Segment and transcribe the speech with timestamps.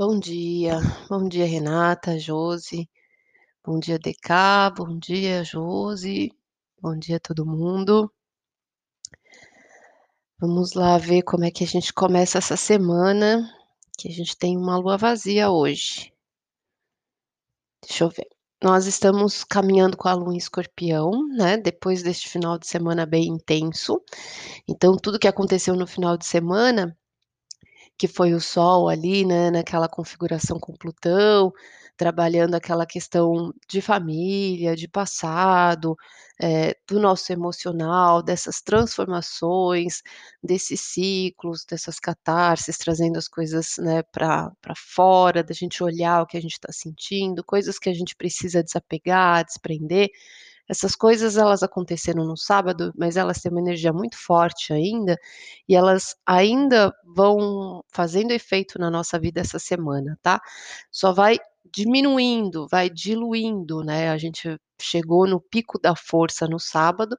[0.00, 2.88] Bom dia, bom dia Renata, Josi,
[3.62, 6.32] bom dia DK, bom dia Josi,
[6.80, 8.10] bom dia todo mundo.
[10.38, 13.46] Vamos lá ver como é que a gente começa essa semana,
[13.98, 16.10] que a gente tem uma lua vazia hoje.
[17.86, 18.30] Deixa eu ver.
[18.64, 21.58] Nós estamos caminhando com a lua em escorpião, né?
[21.58, 24.02] Depois deste final de semana bem intenso.
[24.66, 26.96] Então, tudo que aconteceu no final de semana
[28.00, 31.52] que foi o Sol ali, né, naquela configuração com Plutão,
[31.98, 35.96] trabalhando aquela questão de família, de passado,
[36.42, 40.02] eh, do nosso emocional, dessas transformações,
[40.42, 46.38] desses ciclos, dessas catarses, trazendo as coisas, né, para fora, da gente olhar o que
[46.38, 50.08] a gente está sentindo, coisas que a gente precisa desapegar, desprender.
[50.70, 55.18] Essas coisas elas aconteceram no sábado, mas elas têm uma energia muito forte ainda,
[55.68, 60.40] e elas ainda vão fazendo efeito na nossa vida essa semana, tá.
[60.92, 61.38] Só vai
[61.74, 67.16] diminuindo, vai diluindo, né, a gente chegou no pico da força no sábado,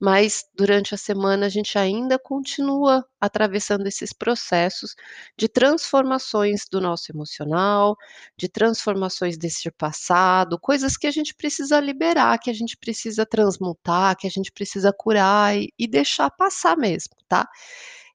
[0.00, 4.94] mas durante a semana a gente ainda continua atravessando esses processos
[5.36, 7.94] de transformações do nosso emocional,
[8.36, 14.16] de transformações desse passado, coisas que a gente precisa liberar, que a gente precisa transmutar,
[14.16, 17.46] que a gente precisa curar e, e deixar passar mesmo, tá?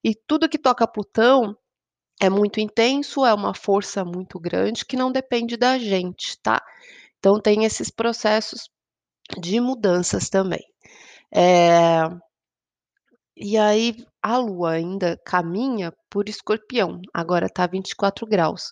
[0.03, 1.55] E tudo que toca Plutão
[2.19, 6.61] é muito intenso, é uma força muito grande que não depende da gente, tá?
[7.19, 8.69] Então tem esses processos
[9.39, 10.63] de mudanças também.
[11.35, 12.03] É,
[13.37, 18.71] e aí a Lua ainda caminha por Escorpião, agora está 24 graus,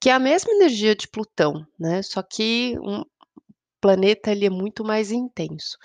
[0.00, 2.02] que é a mesma energia de Plutão, né?
[2.02, 3.02] Só que um
[3.80, 5.76] planeta ele é muito mais intenso.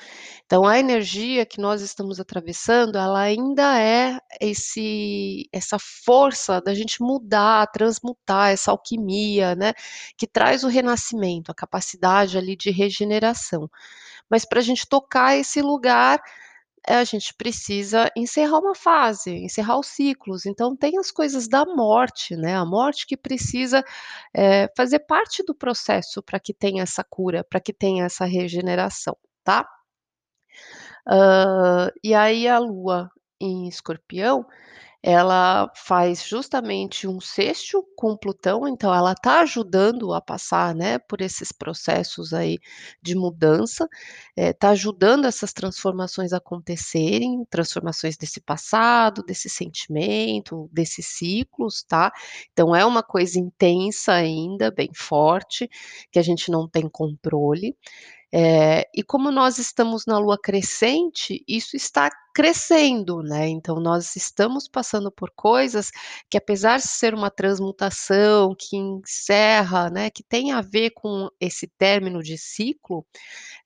[0.46, 7.02] Então a energia que nós estamos atravessando, ela ainda é esse essa força da gente
[7.02, 9.74] mudar, transmutar essa alquimia, né?
[10.18, 13.70] Que traz o renascimento, a capacidade ali de regeneração.
[14.32, 16.22] Mas para a gente tocar esse lugar,
[16.88, 20.46] eh, a gente precisa encerrar uma fase, encerrar os ciclos.
[20.48, 23.84] Então tem as coisas da morte, né, a morte que precisa,
[24.36, 29.18] eh, fazer parte do processo para que tenha essa cura, para que tenha essa regeneração,
[29.44, 29.68] tá.
[31.08, 33.10] Hã, e aí a lua
[33.40, 34.46] em escorpião,
[35.04, 41.22] ela faz justamente um sexto com Plutão, então ela está ajudando a passar, né, por
[41.22, 42.60] esses processos aí
[43.02, 43.88] de mudança,
[44.38, 52.12] está ajudando essas transformações a acontecerem, transformações desse passado, desse sentimento, desses ciclos, tá.
[52.52, 55.70] Então é uma coisa intensa ainda, bem forte,
[56.12, 57.76] que a gente não tem controle.
[58.34, 64.68] Eh, e como nós estamos na lua crescente, isso está crescendo, né, então nós estamos
[64.70, 65.92] passando por coisas
[66.30, 71.68] que apesar de ser uma transmutação, que encerra, né, que tem a ver com esse
[71.78, 73.06] término de ciclo,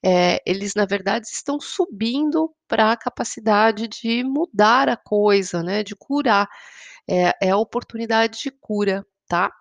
[0.04, 5.96] eh, eles na verdade estão subindo para a capacidade de mudar a coisa, né, de
[5.96, 6.48] curar.
[7.08, 9.52] É é a oportunidade de cura, tá.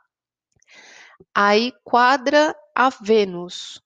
[1.33, 3.81] Aí quadra a Vênus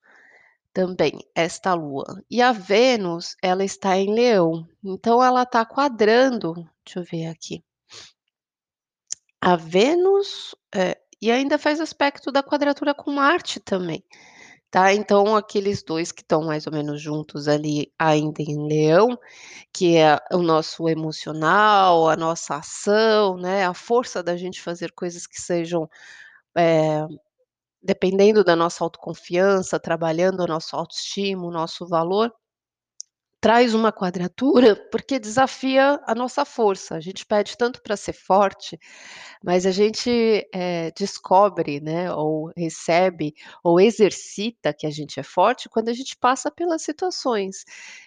[0.74, 2.24] também, esta lua.
[2.30, 6.53] E a Vênus, ela está em Leão, então ela está quadrando
[6.85, 7.63] deixa eu ver aqui.
[9.41, 14.03] A Vênus, eh, e ainda faz aspecto da quadratura com Marte também,
[14.72, 14.94] tá.
[14.94, 19.18] Então aqueles 2 que estão mais ou menos juntos ali ainda em Leão,
[19.74, 25.28] que é o nosso emocional, a nossa ação, né, a força da gente fazer coisas
[25.28, 25.90] que sejam,
[26.57, 27.06] eh,
[27.81, 32.31] dependendo da nossa autoconfiança, trabalhando a nossa autoestima, o nosso valor,
[33.41, 36.95] traz uma quadratura, porque desafia a nossa força.
[36.95, 38.78] A gente pede tanto para ser forte,
[39.44, 40.09] mas a gente,
[40.53, 46.18] eh, descobre, né, ou recebe, ou exercita que a gente é forte quando a gente
[46.18, 47.63] passa pelas situações.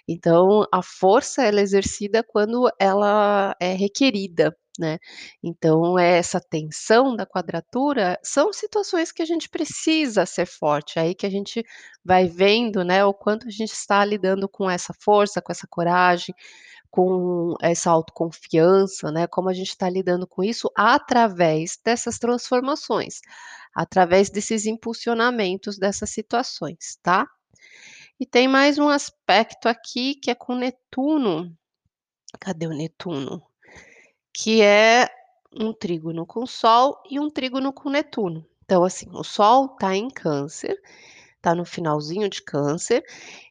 [0.08, 4.98] Então a força ela é exercida quando ela é requerida, né.
[5.42, 11.26] Então essa tensão da quadratura são situações que a gente precisa ser forte, aí que
[11.26, 11.64] a gente
[12.04, 16.34] vai vendo, né, o quanto a gente está lidando com essa força, com essa coragem,
[16.90, 23.20] com essa autoconfiança, né, como a gente está lidando com isso através dessas transformações,
[23.74, 27.26] através desses impulsionamentos dessas situações, tá.
[28.20, 31.56] E tem mais um aspecto aqui que é com Netuno.
[32.40, 33.51] Cadê o Netuno?
[34.32, 35.08] Que é
[35.54, 38.46] um trígono com Sol e um trígono com Netuno.
[38.64, 40.80] Então assim, o Sol está em Câncer,
[41.36, 43.04] está no finalzinho de Câncer,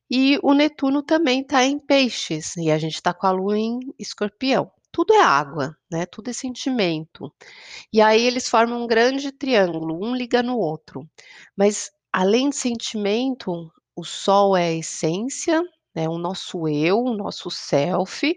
[0.09, 3.79] e o Netuno também está em Peixes, e a gente está com a lua em
[3.99, 7.33] Escorpião, tudo é água, né, tudo é sentimento.
[7.93, 11.07] E aí eles formam um grande triângulo, um liga no outro.
[11.55, 15.63] Mas além de sentimento, o Sol é a essência,
[15.95, 18.35] né, o nosso eu, o nosso self,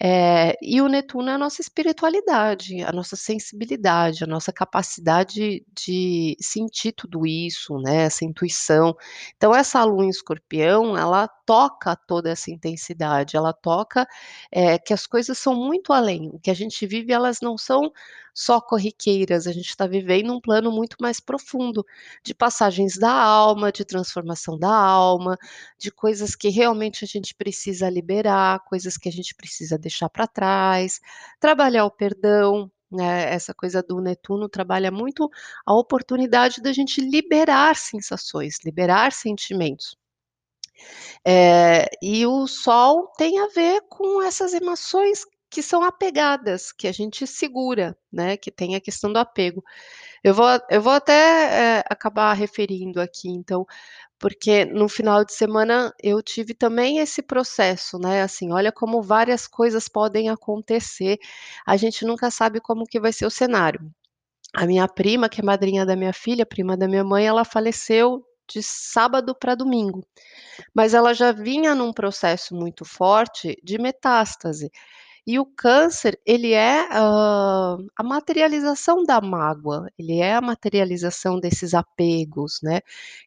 [0.00, 6.36] eh, e o Netuno é a nossa espiritualidade, a nossa sensibilidade, a nossa capacidade de
[6.40, 8.94] sentir tudo isso, né, essa intuição.
[9.36, 14.06] Então essa lua em escorpião, ela toca toda essa intensidade, ela toca,
[14.52, 17.92] eh, que as coisas são muito além, o que a gente vive elas não são
[18.34, 21.84] só corriqueiras, a gente está vivendo um plano muito mais profundo,
[22.24, 25.36] de passagens da alma, de transformação da alma,
[25.78, 30.26] de coisas que realmente a gente precisa liberar, coisas que a gente precisa deixar para
[30.26, 31.00] trás,
[31.40, 35.28] trabalhar o perdão, né, essa coisa do Netuno trabalha muito
[35.66, 39.96] a oportunidade da gente liberar sensações, liberar sentimentos.
[41.26, 46.92] Eh, e o Sol tem a ver com essas emoções que são apegadas, que a
[46.92, 49.62] gente segura, né, que tem a questão do apego.
[50.24, 53.66] Eu vou eu vou até, eh, acabar referindo aqui então,
[54.18, 59.46] porque no final de semana eu tive também esse processo, né, assim, olha como várias
[59.48, 61.18] coisas podem acontecer,
[61.66, 63.80] a gente nunca sabe como que vai ser o cenário.
[64.54, 68.24] A minha prima, que é madrinha da minha filha, prima da minha mãe, ela faleceu
[68.48, 70.04] de sábado para domingo,
[70.74, 74.70] mas ela já vinha num processo muito forte de metástase.
[75.26, 81.74] E o câncer, ele é, hã, a materialização da mágoa, ele é a materialização desses
[81.74, 82.80] apegos, né.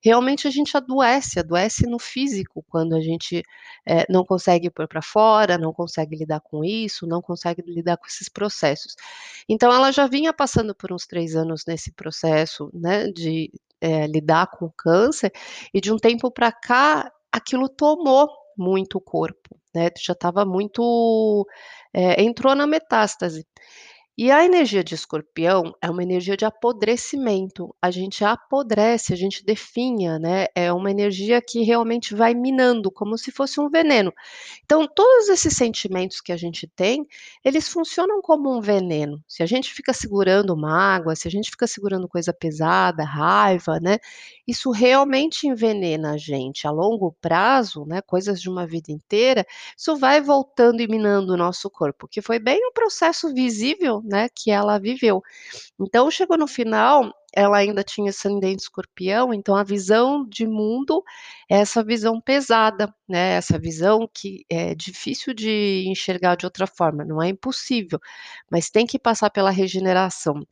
[0.03, 3.43] Realmente a gente adoece, adoece no físico quando a gente,
[3.87, 8.07] eh, não consegue pôr para fora, não consegue lidar com isso, não consegue lidar com
[8.07, 8.95] esses processos.
[9.49, 14.47] Então ela já vinha passando por uns 3 anos nesse processo, né, de, eh, lidar
[14.51, 15.31] com o câncer,
[15.73, 21.47] e de um tempo para cá, aquilo tomou muito o corpo, né, já estava muito
[21.93, 23.45] eh, entrou na metástase.
[24.19, 29.45] E a energia de escorpião é uma energia de apodrecimento, a gente apodrece, a gente
[29.45, 34.11] definha, né, é uma energia que realmente vai minando, como se fosse um veneno.
[34.65, 37.05] Então todos esses sentimentos que a gente tem,
[37.45, 41.67] eles funcionam como um veneno, se a gente fica segurando mágoa, se a gente fica
[41.67, 43.99] segurando coisa pesada, raiva, né,
[44.47, 49.45] isso realmente envenena a gente, a longo prazo, né, coisas de uma vida inteira,
[49.77, 54.29] isso vai voltando e minando o nosso corpo, que foi bem um processo visível, né,
[54.33, 55.21] que ela viveu.
[55.79, 61.03] Então chegou no final, ela ainda tinha ascendente escorpião, então a visão de mundo
[61.49, 67.05] é essa visão pesada, né, essa visão que é difícil de enxergar de outra forma,
[67.05, 67.99] não é impossível,
[68.49, 70.45] mas tem que passar pela regeneração.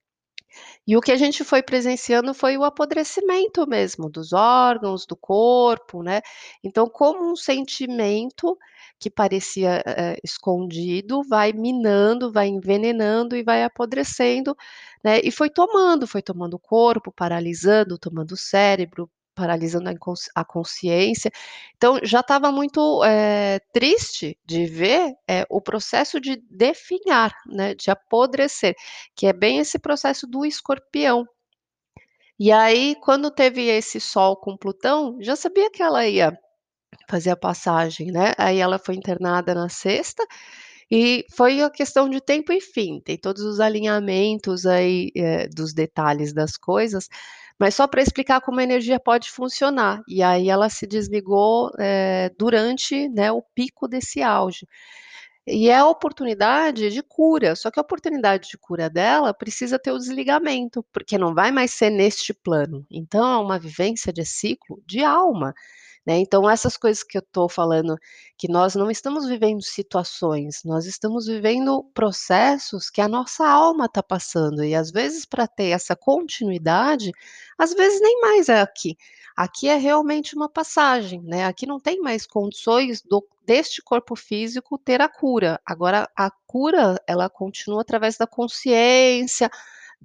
[0.88, 6.04] E o que a gente foi presenciando foi o apodrecimento mesmo dos órgãos, do corpo,
[6.04, 6.22] né,
[6.64, 8.58] então como um sentimento
[9.00, 14.56] que parecia, eh, escondido, vai minando, vai envenenando e vai apodrecendo,
[15.04, 19.94] né, e foi tomando, foi tomando o corpo, paralisando, tomando o cérebro, paralisando a
[20.36, 21.32] a consciência.
[21.78, 27.92] Então já estava muito, eh, triste de ver, eh, o processo de definhar, né, de
[27.92, 28.76] apodrecer,
[29.16, 31.26] que é bem esse processo do escorpião.
[32.40, 36.38] E aí quando teve esse Sol com Plutão, já sabia que ela ia
[37.10, 40.26] fazer a passagem, né, aí ela foi internada na sexta,
[40.92, 45.74] e foi a questão de tempo e fim, tem todos os alinhamentos aí, eh, dos
[45.74, 47.08] detalhes das coisas,
[47.60, 52.32] mas só para explicar como a energia pode funcionar, e aí ela se desligou, eh,
[52.38, 54.68] durante, né, o pico desse auge.
[55.48, 59.92] E é a oportunidade de cura, só que a oportunidade de cura dela precisa ter
[59.92, 64.82] o desligamento, porque não vai mais ser neste plano, então é uma vivência de ciclo
[64.88, 65.54] de alma,
[66.06, 67.98] né, então essas coisas que eu estou falando,
[68.38, 74.04] que nós não estamos vivendo situações, nós estamos vivendo processos que a nossa alma está
[74.04, 74.64] passando.
[74.64, 77.12] E às vezes para ter essa continuidade,
[77.58, 78.96] às vezes nem mais é aqui,
[79.36, 84.76] aqui é realmente uma passagem, né, aqui não tem mais condições do deste corpo físico
[84.78, 89.52] ter a cura, agora a cura ela continua através da consciência,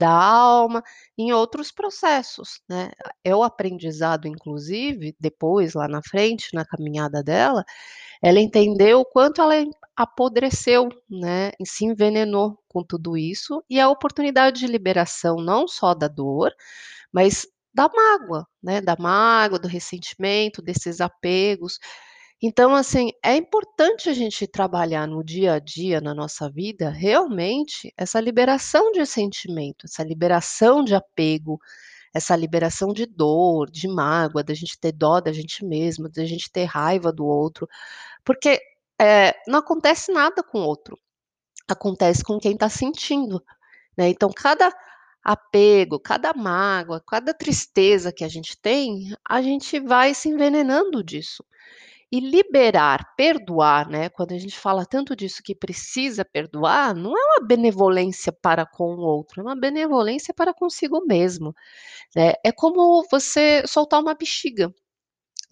[0.01, 0.83] da alma,
[1.19, 2.91] em outros processos, né.
[3.25, 7.65] É o aprendizado inclusive, depois lá na frente, na caminhada dela,
[8.23, 9.55] ela entendeu o quanto ela
[9.97, 15.95] apodreceu, né, e se envenenou com tudo isso, e a oportunidade de liberação não só
[15.95, 16.53] da dor,
[17.13, 21.79] mas da mágoa, né, da mágoa, do ressentimento, desses apegos.
[22.43, 27.93] Então assim, é importante a gente trabalhar no dia a dia, na nossa vida, realmente,
[27.97, 31.59] essa liberação de sentimento, essa liberação de apego,
[32.15, 36.51] essa liberação de dor, de mágoa, da gente ter dó da gente mesma, da gente
[36.53, 37.69] ter raiva do outro,
[38.25, 38.61] porque,
[39.01, 40.99] eh, não acontece nada com o outro.
[41.69, 43.43] acontece com quem está sentindo,
[43.99, 44.09] né.
[44.11, 44.73] Então cada
[45.25, 51.45] apego, cada mágoa, cada tristeza que a gente tem, a gente vai se envenenando disso.
[52.13, 57.21] E liberar, perdoar, né, quando a gente fala tanto disso que precisa perdoar, não é
[57.39, 61.55] uma benevolência para com o outro, é uma benevolência para consigo mesmo,
[62.17, 62.35] né.
[62.45, 64.75] É como você soltar uma bexiga.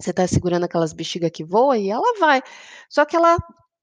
[0.01, 2.41] Você está segurando aquelas bexiga que voa e ela vai,
[2.89, 3.37] só que ela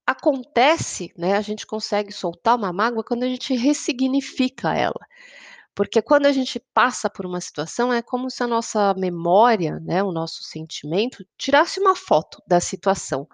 [0.06, 5.00] acontece, né, a gente consegue soltar uma mágoa quando a gente ressignifica ela.
[5.76, 10.02] Porque quando a gente passa por uma situação, é como se a nossa memória, né,
[10.02, 13.28] o nosso sentimento, tirasse uma foto da situação,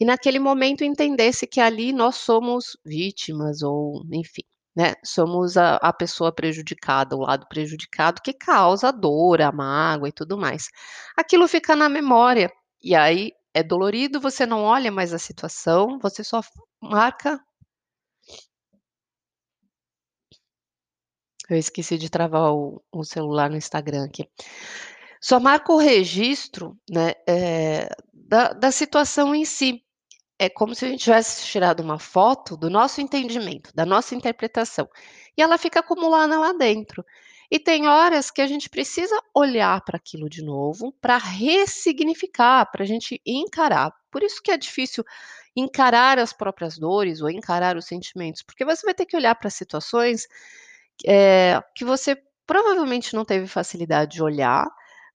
[0.00, 4.42] e naquele momento entendesse que ali nós somos vítimas ou enfim,
[4.76, 10.12] né, somos a a pessoa prejudicada, o lado prejudicado que causa dor, a mágoa e
[10.12, 10.68] tudo mais.
[11.16, 12.50] Aquilo fica na memória,
[12.82, 16.40] e aí é dolorido, você não olha mais a situação, você só
[16.82, 17.40] marca
[21.50, 24.28] Eu esqueci de travar o o celular no Instagram aqui.
[25.20, 29.82] Só marca o registro, né, eh, da da situação em si.
[30.38, 34.88] É como se a gente tivesse tirado uma foto do nosso entendimento, da nossa interpretação,
[35.36, 37.04] e ela fica acumulada lá dentro.
[37.50, 42.84] E tem horas que a gente precisa olhar para aquilo de novo, para ressignificar, pra
[42.84, 43.92] gente encarar.
[44.10, 45.04] Por isso que é difícil
[45.56, 49.50] encarar as próprias dores ou encarar os sentimentos, porque você vai ter que olhar para
[49.50, 50.26] situações,
[51.06, 54.66] eh, que você provavelmente não teve facilidade de olhar,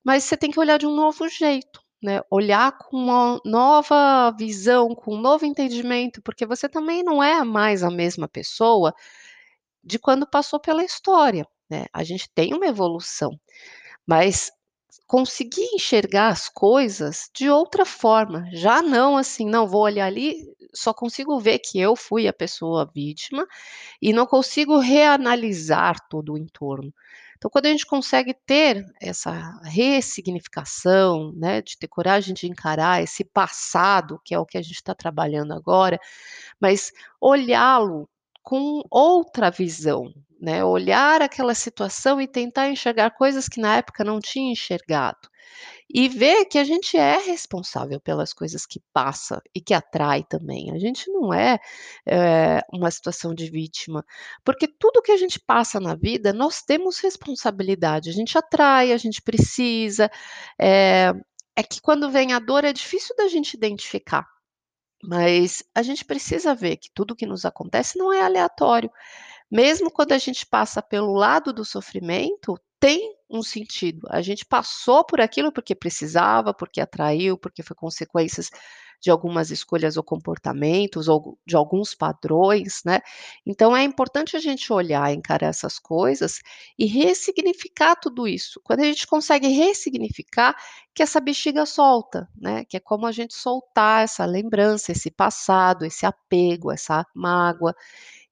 [0.04, 4.96] mas você tem que olhar de um novo jeito, né, olhar com uma nova visão,
[4.96, 8.94] com um novo entendimento, porque você também não é mais a mesma pessoa
[9.84, 11.86] de quando passou pela história, né.
[11.94, 13.32] A gente tem uma evolução,
[14.08, 14.52] mas
[15.10, 20.36] conseguir enxergar as coisas de outra forma, já não assim: "Não, vou olhar ali,
[20.76, 23.48] só consigo ver que eu fui a pessoa vítima
[24.02, 26.94] e não consigo reanalisar todo o entorno".
[27.38, 29.32] Então quando a gente consegue ter essa
[29.64, 34.76] ressignificação, né, de ter coragem de encarar esse passado, que é o que a gente
[34.76, 36.00] está trabalhando agora,
[36.60, 38.10] mas olhá-lo
[38.44, 44.20] com outra visão, né, olhar aquela situação e tentar enxergar coisas que na época não
[44.20, 45.30] tinha enxergado.
[45.92, 50.72] E ver que a gente é responsável pelas coisas que passa e que atrai também,
[50.72, 51.58] a gente não é,
[52.06, 54.06] eh, uma situação de vítima,
[54.46, 58.98] porque tudo que a gente passa na vida, nós temos responsabilidade, a gente atrai, a
[58.98, 60.12] gente precisa,
[60.62, 61.12] eh,
[61.56, 64.26] é que quando vem a dor é difícil da gente identificar,
[65.04, 68.92] mas a gente precisa ver que tudo que nos acontece não é aleatório.
[69.52, 75.04] Mesmo quando a gente passa pelo lado do sofrimento, tem um sentido, a gente passou
[75.04, 78.50] por aquilo porque precisava, porque atraiu, porque foi consequências
[79.02, 83.00] de algumas escolhas ou comportamentos ou de alguns padrões, né.
[83.46, 86.42] Então é importante a gente olhar, encarar essas coisas
[86.78, 88.60] e ressignificar tudo isso.
[88.64, 90.56] Quando a gente consegue ressignificar,
[90.94, 95.86] que essa bexiga solta, né, que é como a gente soltar essa lembrança, esse passado,
[95.86, 97.74] esse apego, essa mágoa,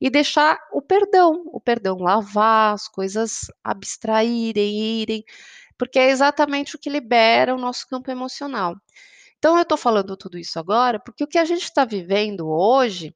[0.01, 5.23] e deixar o perdão, o perdão lavar, as coisas abstraírem, irem,
[5.77, 8.75] porque é exatamente o que libera o nosso campo emocional.
[9.37, 13.13] Então eu estou falando tudo isso agora, porque o que a gente está vivendo hoje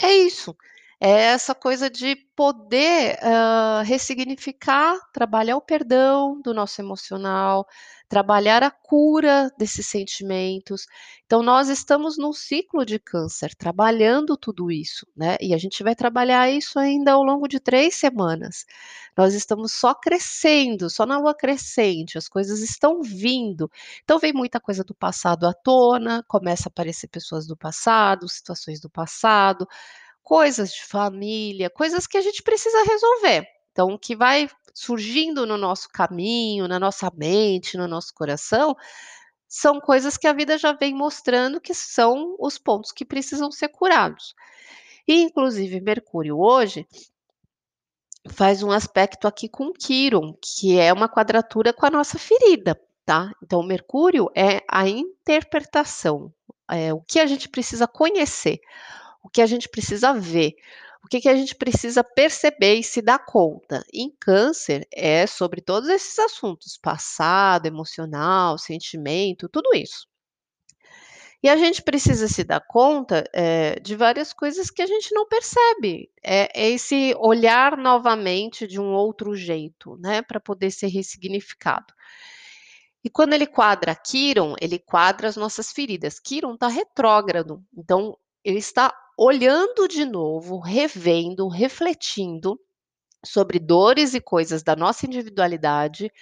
[0.00, 0.56] é isso,
[1.00, 7.66] é essa coisa de poder, hã, ressignificar, trabalhar o perdão do nosso emocional,
[8.08, 10.86] trabalhar a cura desses sentimentos.
[11.26, 15.94] Então nós estamos num ciclo de câncer, trabalhando tudo isso, né, e a gente vai
[15.94, 18.64] trabalhar isso ainda ao longo de 3 semanas.
[19.16, 23.70] Nós estamos só crescendo, só na lua crescente, as coisas estão vindo.
[24.04, 28.80] Então vem muita coisa do passado à tona, começa a aparecer pessoas do passado, situações
[28.80, 29.66] do passado,
[30.28, 33.46] coisas de família, coisas que a gente precisa resolver.
[33.72, 38.76] Então o que vai surgindo no nosso caminho, na nossa mente, no nosso coração,
[39.48, 43.68] são coisas que a vida já vem mostrando que são os pontos que precisam ser
[43.68, 44.34] curados.
[45.06, 46.86] E inclusive Mercúrio hoje
[48.28, 53.32] faz um aspecto aqui com Quiron, que é uma quadratura com a nossa ferida, tá.
[53.42, 56.30] Então Mercúrio é a interpretação,
[56.70, 58.60] é o que a gente precisa conhecer,
[59.22, 60.54] o que a gente precisa ver,
[61.04, 63.84] o que que a gente precisa perceber e se dar conta.
[63.92, 70.06] Em Câncer é sobre todos esses assuntos, passado, emocional, sentimento, tudo isso.
[71.42, 75.26] E a gente precisa se dar conta, eh, de várias coisas que a gente não
[75.28, 81.94] percebe, é é esse olhar novamente de um outro jeito, né, pra poder ser ressignificado.
[83.04, 86.18] E quando ele quadra Quiron, ele quadra as nossas feridas.
[86.18, 92.60] Quiron está retrógrado, então ele está olhando de novo, revendo, refletindo
[93.24, 96.12] sobre dores e coisas da nossa individualidade,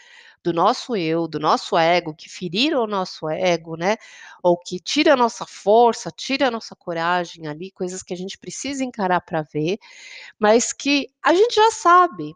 [0.42, 3.96] do nosso eu, do nosso ego, que feriram o nosso ego, né?
[4.42, 8.38] Ou que tira a nossa força, tira a nossa coragem ali, coisas que a gente
[8.38, 9.78] precisa encarar para ver,
[10.38, 12.34] mas que a gente já sabe,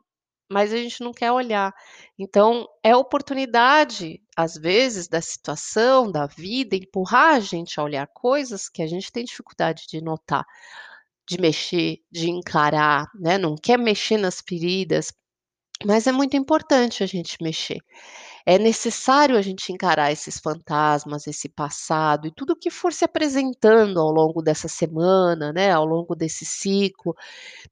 [0.51, 1.73] mas a gente não quer olhar.
[2.19, 8.69] Então, é oportunidade, às vezes, da situação, da vida, empurrar a gente a olhar coisas
[8.69, 10.45] que a gente tem dificuldade de notar,
[11.29, 13.39] de mexer, de encarar, né?
[13.39, 15.13] Não quer mexer nas feridas,
[15.85, 17.79] mas é muito importante a gente mexer.
[18.47, 24.01] É necessário a gente encarar esses fantasmas, esse passado e tudo que for se apresentando
[24.01, 27.15] ao longo dessa semana, né, ao longo desse ciclo.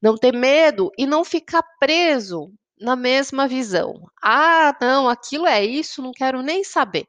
[0.00, 4.08] Não ter medo e não ficar preso na mesma visão.
[4.22, 7.06] Ah, não, aquilo é isso, não quero nem saber.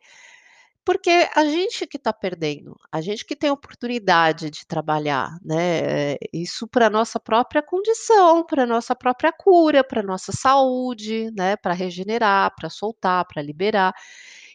[0.85, 6.15] Porque a gente que está perdendo, a gente que tem a oportunidade de trabalhar, né,
[6.33, 12.55] isso para nossa própria condição, para nossa própria cura, para nossa saúde, né, para regenerar,
[12.55, 13.93] para soltar, para liberar.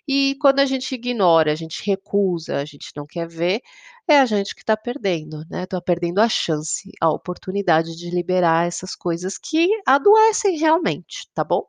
[0.09, 3.61] E quando a gente ignora, a gente recusa, a gente não quer ver,
[4.09, 5.65] é a gente que está perdendo, né?
[5.65, 11.67] Está perdendo a chance, a oportunidade de liberar essas coisas que adoecem realmente, tá bom?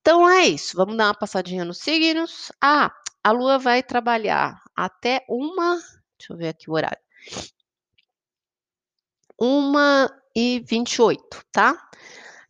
[0.00, 2.52] Então é isso, vamos dar uma passadinha nos signos.
[2.60, 5.76] Ah, a Lua vai trabalhar até uma,
[6.18, 6.98] deixa eu ver aqui o horário.
[9.40, 11.88] Uma e 28, tá?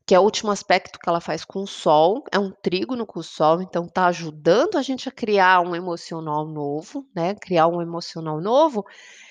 [0.06, 3.20] Que é o último aspecto que ela faz com o Sol, é um trígono com
[3.20, 7.34] o Sol, então tá ajudando a gente a criar um emocional novo, né?
[7.34, 8.84] Criar um emocional novo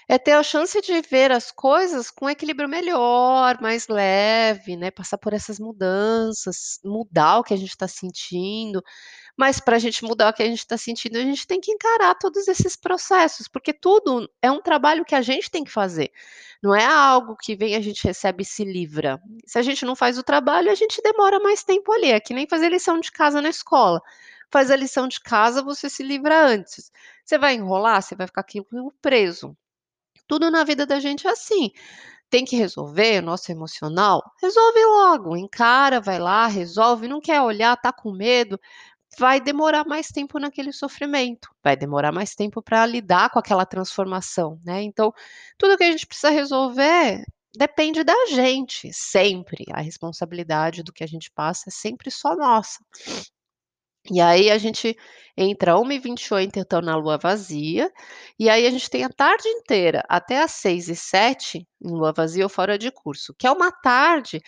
[0.09, 4.91] é ter a chance de ver as coisas com equilíbrio melhor, mais leve, né?
[4.91, 8.83] Passar por essas mudanças, mudar o que a gente está sentindo.
[9.35, 11.71] Mas para a gente mudar o que a gente está sentindo, a gente tem que
[11.71, 16.11] encarar todos esses processos, porque tudo é um trabalho que a gente tem que fazer.
[16.61, 19.19] Não é algo que vem, a gente recebe e se livra.
[19.45, 22.11] Se a gente não faz o trabalho, a gente demora mais tempo ali.
[22.11, 24.01] É que nem fazer lição de casa na escola.
[24.51, 26.91] Faz a lição de casa, você se livra antes.
[27.25, 28.61] Você vai enrolar, você vai ficar aqui
[29.01, 29.57] preso.
[30.27, 31.71] Tudo na vida da gente é assim.
[32.29, 34.23] Tem que resolver o nosso emocional?
[34.41, 37.07] Resolve logo, encara, vai lá, resolve.
[37.07, 38.59] Não quer olhar, tá com medo?
[39.17, 44.59] Vai demorar mais tempo naquele sofrimento, vai demorar mais tempo para lidar com aquela transformação,
[44.65, 44.81] né?
[44.81, 45.13] Então,
[45.57, 47.23] tudo que a gente precisa resolver
[47.55, 49.65] depende da gente, sempre.
[49.71, 52.79] A responsabilidade do que a gente passa é sempre só nossa.
[54.11, 54.97] E aí a gente
[55.37, 57.89] entra 1h28, então, na lua vazia,
[58.37, 62.11] e aí a gente tem a tarde inteira, até às 6 e 7 em lua
[62.11, 64.41] vazia ou fora de curso, que é uma tarde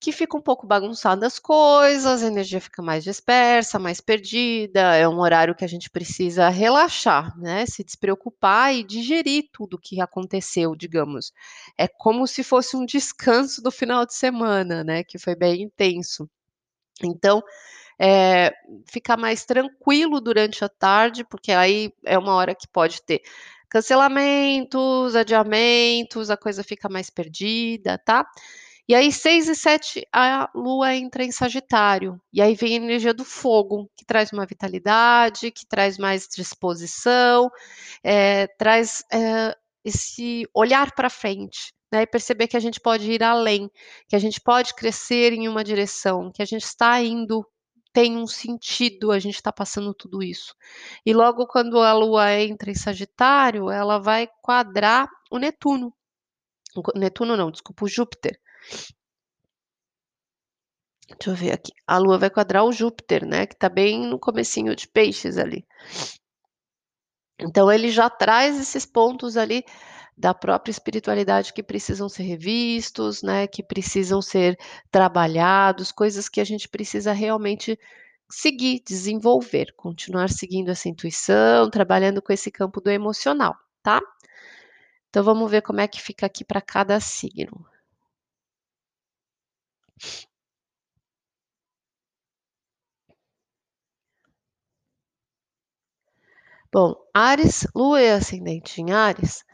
[0.00, 5.08] que fica um pouco bagunçada as coisas, a energia fica mais dispersa, mais perdida, é
[5.08, 10.00] um horário que a gente precisa relaxar, né, se despreocupar e digerir tudo o que
[10.00, 11.32] aconteceu, digamos.
[11.76, 16.30] É como se fosse um descanso do final de semana, né, que foi bem intenso.
[17.02, 17.42] Então,
[17.98, 18.52] é,
[18.86, 23.22] ficar mais tranquilo durante a tarde, porque aí é uma hora que pode ter
[23.68, 28.24] cancelamentos, adiamentos, a coisa fica mais perdida, tá?
[28.88, 32.18] E aí, 6 e 7, a Lua entra em Sagitário.
[32.32, 37.50] E aí vem a energia do fogo, que traz uma vitalidade, que traz mais disposição,
[38.02, 41.72] é, traz é, esse olhar para frente.
[41.92, 43.70] Né, e perceber que a gente pode ir além,
[44.08, 47.46] que a gente pode crescer em uma direção, que a gente está indo,
[47.94, 50.54] tem um sentido, a gente está passando tudo isso.
[51.04, 55.94] E logo quando a Lua entra em Sagitário, ela vai quadrar o Netuno.
[56.76, 58.38] O Netuno não, desculpa, o Júpiter.
[61.08, 61.72] Deixa eu ver aqui.
[61.86, 63.46] A Lua vai quadrar o Júpiter, né?
[63.46, 65.66] Que tá bem no comecinho de peixes ali.
[67.40, 69.64] Então ele já traz esses pontos ali
[70.16, 73.46] da própria espiritualidade que precisam ser revistos, né?
[73.46, 74.58] Que precisam ser
[74.90, 77.78] trabalhados, coisas que a gente precisa realmente
[78.30, 84.00] seguir, desenvolver, continuar seguindo essa intuição, trabalhando com esse campo do emocional, tá?
[85.08, 87.64] Então vamos ver como é que fica aqui para cada signo.
[96.72, 99.44] Bom, Ares, Lua e ascendente em Ares,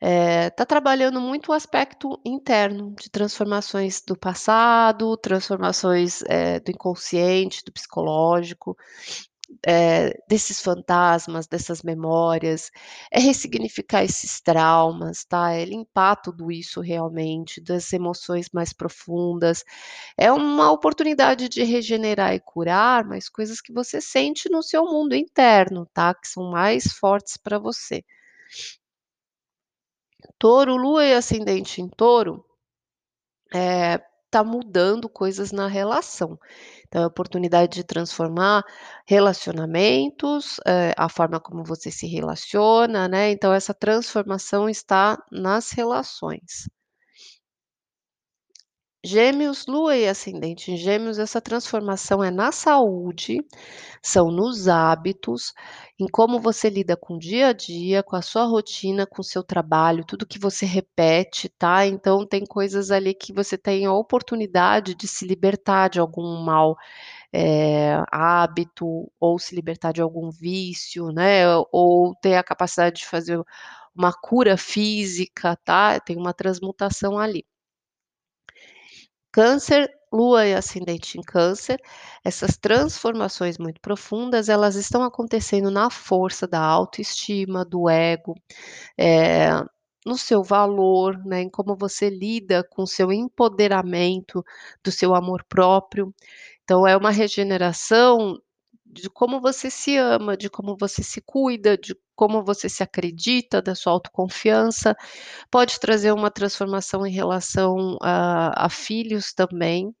[0.00, 6.20] está trabalhando muito o aspecto interno de transformações do passado, transformações
[6.64, 8.76] do inconsciente, do psicológico,
[9.66, 12.70] é, desses fantasmas, dessas memórias,
[13.12, 15.52] é ressignificar esses traumas, tá?
[15.52, 19.64] É limpar tudo isso realmente, das emoções mais profundas.
[20.16, 25.14] É uma oportunidade de regenerar e curar, mas coisas que você sente no seu mundo
[25.14, 26.14] interno, tá?
[26.14, 28.04] Que são mais fortes para você.
[30.40, 32.44] Touro, lua e ascendente em touro,
[33.54, 36.38] eh, tá mudando coisas na relação.
[36.88, 38.64] Então, é a oportunidade de transformar
[39.06, 46.68] relacionamentos, eh, a forma como você se relaciona, né, então essa transformação está nas relações.
[49.04, 53.38] Gêmeos, lua e ascendente em gêmeos, essa transformação é na saúde,
[54.02, 55.54] são nos hábitos,
[55.98, 59.24] em como você lida com o dia a dia, com a sua rotina, com o
[59.24, 61.86] seu trabalho, tudo que você repete, tá.
[61.86, 66.76] Então tem coisas ali que você tem a oportunidade de se libertar de algum mau,
[67.32, 73.40] eh, hábito, ou se libertar de algum vício, né, ou ter a capacidade de fazer
[73.94, 76.00] uma cura física, tá.
[76.00, 77.44] Tem uma transmutação ali.
[79.32, 81.80] Câncer, lua e ascendente em câncer,
[82.24, 88.34] essas transformações muito profundas, elas estão acontecendo na força da autoestima, do ego,
[88.98, 89.50] eh,
[90.06, 94.44] no seu valor, né, em como você lida com o seu empoderamento,
[94.84, 96.14] do seu amor próprio.
[96.64, 98.38] Então é uma regeneração
[98.92, 103.62] de como você se ama, de como você se cuida, de como você se acredita,
[103.62, 104.96] da sua autoconfiança.
[105.50, 109.94] Pode trazer uma transformação em relação a a filhos também.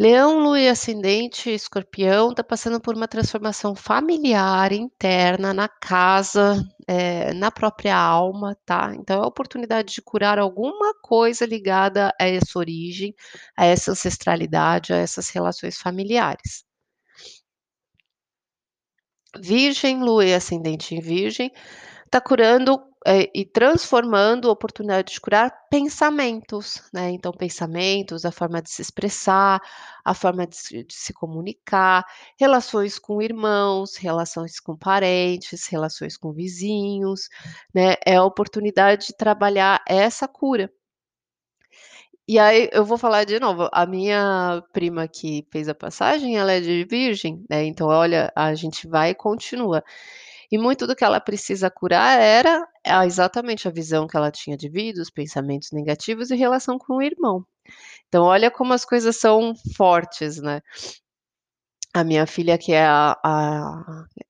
[0.00, 7.32] Leão, lua e ascendente escorpião, tá passando por uma transformação familiar, interna, na casa, eh,
[7.34, 8.92] na própria alma, tá.
[8.94, 13.12] Então é a oportunidade de curar alguma coisa ligada a essa origem,
[13.56, 16.64] a essa ancestralidade, a essas relações familiares.
[19.40, 21.50] Virgem, lua e ascendente em virgem,
[22.10, 28.70] tá curando, eh, e transformando oportunidade de curar pensamentos, né, então pensamentos, a forma de
[28.70, 29.60] se expressar,
[30.04, 32.04] a forma de se de se comunicar,
[32.38, 37.28] relações com irmãos, relações com parentes, relações com vizinhos,
[37.74, 40.70] né, é a oportunidade de trabalhar essa cura.
[42.30, 46.52] E aí eu vou falar de novo, a minha prima que fez a passagem, ela
[46.52, 49.82] é de virgem, né, então olha, a gente vai e continua.
[50.50, 54.56] E muito do que ela precisa curar era a exatamente a visão que ela tinha
[54.56, 57.44] de vida, os pensamentos negativos e relação com o irmão.
[58.08, 60.60] Então olha como as coisas são fortes, né.
[61.94, 63.16] A minha filha que é a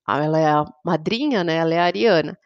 [0.07, 2.37] a ela é a madrinha, né, ela é ariana.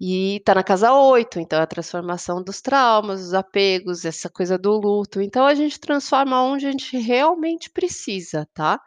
[0.00, 4.58] E tá na casa 8, então é a transformação dos traumas, dos apegos, essa coisa
[4.58, 8.80] do luto, então a gente transforma onde a gente realmente precisa, tá.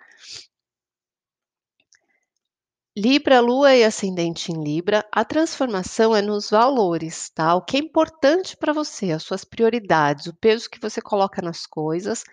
[3.00, 7.80] Libra, lua e ascendente em Libra, a transformação é nos valores, tá, o que é
[7.80, 12.24] importante pra você, as suas prioridades, o peso que você coloca nas coisas,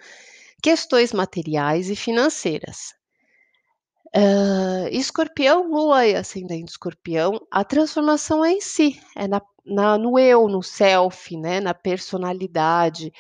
[0.63, 2.95] questões materiais e financeiras.
[4.17, 10.19] Hã, escorpião, lua e ascendente escorpião, a transformação é em si, é na na no
[10.19, 13.11] eu, no self, né, na personalidade,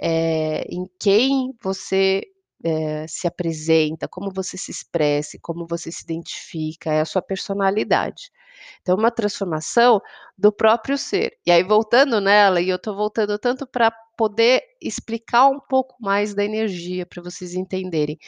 [0.00, 2.22] eh, em quem você,
[2.64, 8.30] eh, se apresenta, como você se expressa como você se identifica, é a sua personalidade.
[8.82, 10.00] Então uma transformação
[10.38, 11.34] do próprio ser.
[11.46, 16.34] E aí voltando nela, e eu tô voltando tanto pra poder explicar um pouco mais
[16.34, 18.18] da energia, pra vocês entenderem.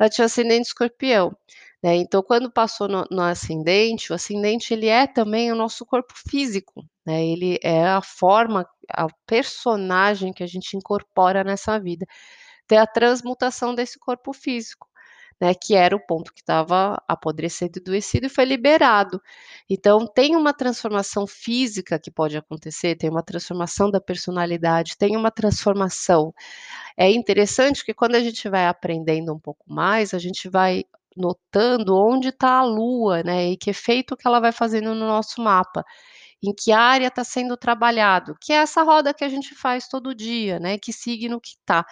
[0.00, 1.36] Ela tinha ascendente escorpião,
[1.82, 6.14] né, então quando passou no no ascendente, o ascendente ele é também o nosso corpo
[6.30, 12.06] físico, né, ele é a forma, a personagem que a gente incorpora nessa vida.
[12.66, 14.88] Tem a transmutação desse corpo físico,
[15.40, 19.20] né, que era o ponto que estava apodrecendo adoecido e foi liberado.
[19.70, 25.30] Então tem uma transformação física que pode acontecer, tem uma transformação da personalidade, tem uma
[25.30, 26.34] transformação.
[26.96, 30.84] É interessante que quando a gente vai aprendendo um pouco mais, a gente vai
[31.16, 35.40] notando onde tá a lua, né, e que efeito que ela vai fazendo no nosso
[35.42, 35.84] mapa.
[36.42, 40.14] Em que área tá sendo trabalhado, que é essa roda que a gente faz todo
[40.14, 41.84] dia, né, que signo que tá.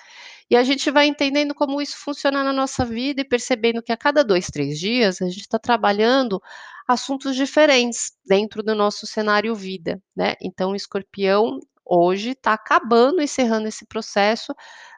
[0.51, 3.97] E a gente vai entendendo como isso funciona na nossa vida e percebendo que a
[3.99, 6.41] cada 2, 3 dias a gente tá trabalhando
[6.89, 10.35] assuntos diferentes dentro do nosso cenário vida, né.
[10.43, 14.55] Então o escorpião hoje tá acabando, encerrando esse processo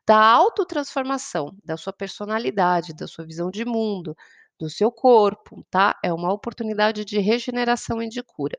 [0.07, 4.17] da autotransformação, da sua personalidade, da sua visão de mundo,
[4.59, 5.99] do seu corpo, tá.
[6.05, 8.59] É uma oportunidade de regeneração e de cura.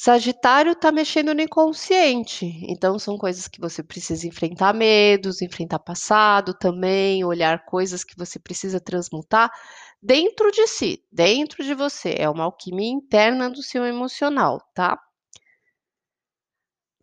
[0.00, 6.54] Sagitário tá mexendo no inconsciente, então são coisas que você precisa enfrentar medos, enfrentar passado
[6.54, 9.50] também, olhar coisas que você precisa transmutar
[10.00, 14.96] dentro de si, dentro de você, é uma alquimia interna do seu emocional, tá.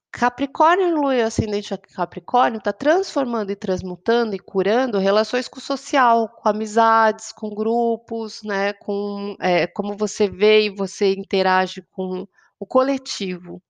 [0.09, 6.29] Capricórnio, Lua e ascendente Capricórnio tá transformando e transmutando e curando relações com o social,
[6.29, 12.25] com amizades, com grupos, né, com, eh, como você vê e você interage com
[12.59, 13.61] o coletivo.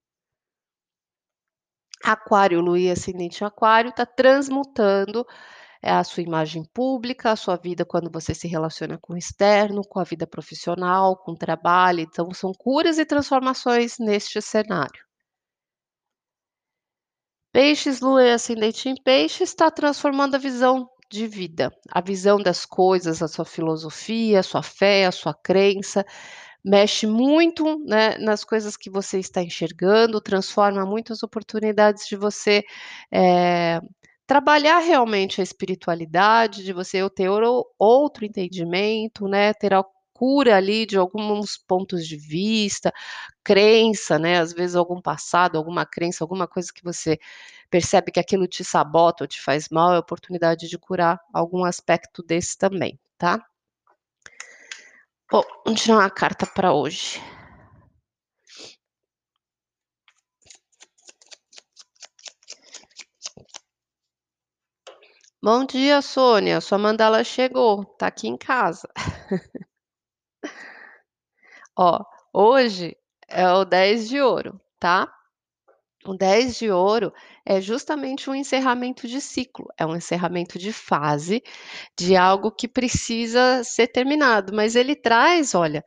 [2.03, 5.25] Aquário, Lua e ascendente Aquário tá transmutando,
[5.81, 9.81] eh, a sua imagem pública, a sua vida quando você se relaciona com o externo,
[9.87, 15.03] com a vida profissional, com o trabalho, então são curas e transformações neste cenário.
[17.51, 22.65] Peixes, Lua e ascendente em Peixes está transformando a visão de vida, a visão das
[22.65, 26.05] coisas, a sua filosofia, a sua fé, a sua crença,
[26.65, 32.63] mexe muito, né, nas coisas que você está enxergando, transforma muitas oportunidades de você,
[33.13, 33.81] eh,
[34.27, 37.29] trabalhar realmente a espiritualidade, de você ter
[37.79, 42.91] outro entendimento, né, ter a cura ali de alguns pontos de vista,
[43.43, 47.19] crença, né, às vezes algum passado, alguma crença, alguma coisa que você
[47.71, 52.23] percebe que aquilo te sabota ou te faz mal, é oportunidade de curar algum aspecto
[52.23, 53.43] desse também, tá?
[55.31, 57.19] Bom, vamos tirar uma carta para hoje.
[65.41, 68.89] Bom dia, Sônia, sua mandala chegou, tá aqui em casa.
[71.77, 75.14] Ó, hoje é o 10 de ouro, tá?
[76.07, 77.11] O 10 de ouro
[77.45, 81.41] é justamente um encerramento de ciclo, é um encerramento de fase,
[81.97, 85.83] de algo que precisa ser terminado, mas ele traz, olha,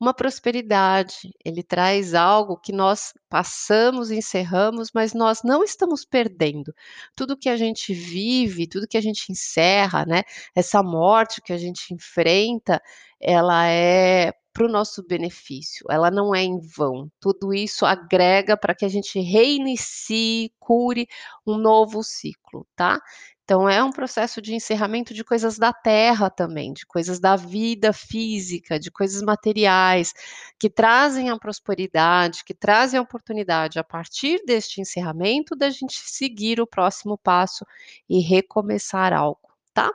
[0.00, 6.74] uma prosperidade, ele traz algo que nós passamos, encerramos, mas nós não estamos perdendo.
[7.14, 10.22] Tudo que a gente vive, tudo que a gente encerra, né,
[10.54, 12.82] essa morte que a gente enfrenta,
[13.20, 17.10] ela é para o nosso benefício, ela não é em vão.
[17.20, 21.06] Tudo isso agrega para que a gente reinicie, cure
[21.46, 23.00] um novo ciclo, tá?
[23.44, 27.92] Então é um processo de encerramento de coisas da terra também, de coisas da vida
[27.92, 30.12] física, de coisas materiais,
[30.56, 36.60] que trazem a prosperidade, que trazem a oportunidade a partir deste encerramento da gente seguir
[36.60, 37.66] o próximo passo
[38.08, 39.90] e recomeçar algo, tá?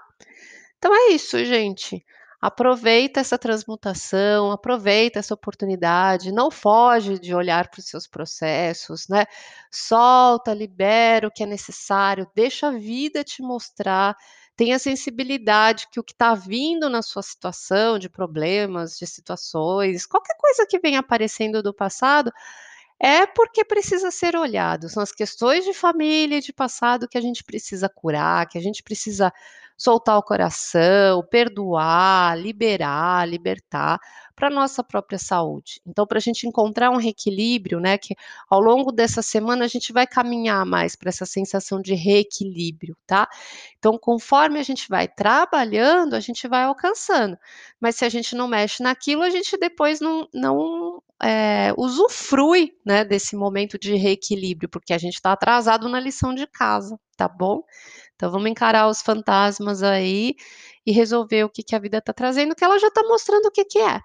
[0.78, 2.06] Então é isso, gente.
[2.46, 9.26] Aproveita essa transmutação, aproveita essa oportunidade, não foge de olhar para os seus processos, né?
[9.72, 14.16] Solta, libera o que é necessário, deixa a vida te mostrar,
[14.56, 20.38] tenha sensibilidade que o que está vindo na sua situação de problemas, de situações, qualquer
[20.38, 22.32] coisa que venha aparecendo do passado,
[23.00, 24.88] é porque precisa ser olhado.
[24.90, 28.62] São as questões de família e de passado que a gente precisa curar, que a
[28.62, 29.34] gente precisa
[29.78, 34.00] soltar o coração, perdoar, liberar, libertar
[34.36, 35.82] para nossa própria saúde.
[35.86, 38.16] Então, para a gente encontrar um reequilíbrio, né, que
[38.50, 43.28] ao longo dessa semana a gente vai caminhar mais para essa sensação de reequilíbrio, tá?
[43.78, 47.38] Então, conforme a gente vai trabalhando, a gente vai alcançando.
[47.80, 53.06] Mas se a gente não mexe naquilo, a gente depois não, não é, usufrui né,
[53.06, 57.64] desse momento de reequilíbrio, porque a gente está atrasado na lição de casa, tá bom?
[58.16, 60.36] Então vamos encarar os fantasmas aí
[60.86, 63.52] e resolver o que, que a vida está trazendo, que ela já está mostrando o
[63.52, 64.00] que, que é.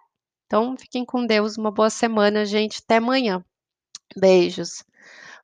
[0.47, 2.81] Então fiquem com Deus, uma boa semana, gente.
[2.85, 3.45] Até amanhã.
[4.17, 4.83] Beijos.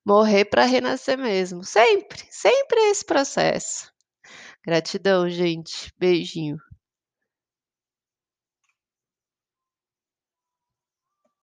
[0.04, 1.64] Morrer para renascer mesmo.
[1.64, 3.92] Sempre, sempre é esse processo.
[4.64, 5.92] Gratidão, gente.
[5.98, 6.58] Beijinho.